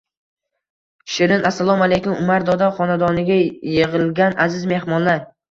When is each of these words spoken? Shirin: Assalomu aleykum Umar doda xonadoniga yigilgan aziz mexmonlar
Shirin: 1.15 1.45
Assalomu 1.49 1.85
aleykum 1.87 2.15
Umar 2.23 2.47
doda 2.49 2.71
xonadoniga 2.79 3.39
yigilgan 3.43 4.39
aziz 4.49 4.67
mexmonlar 4.75 5.25